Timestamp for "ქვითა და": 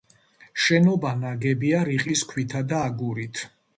2.33-2.81